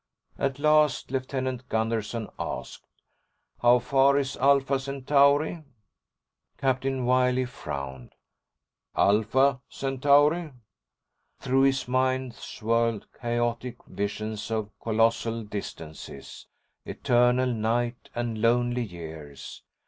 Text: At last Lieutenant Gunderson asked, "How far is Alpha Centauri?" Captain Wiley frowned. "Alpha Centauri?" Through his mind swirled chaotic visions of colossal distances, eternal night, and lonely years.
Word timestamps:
At 0.39 0.57
last 0.57 1.11
Lieutenant 1.11 1.69
Gunderson 1.69 2.27
asked, 2.39 2.87
"How 3.61 3.77
far 3.77 4.17
is 4.17 4.35
Alpha 4.37 4.79
Centauri?" 4.79 5.63
Captain 6.57 7.05
Wiley 7.05 7.45
frowned. 7.45 8.15
"Alpha 8.95 9.61
Centauri?" 9.69 10.53
Through 11.39 11.61
his 11.65 11.87
mind 11.87 12.33
swirled 12.33 13.05
chaotic 13.13 13.75
visions 13.85 14.49
of 14.49 14.71
colossal 14.79 15.43
distances, 15.43 16.47
eternal 16.83 17.53
night, 17.53 18.09
and 18.15 18.41
lonely 18.41 18.83
years. 18.83 19.61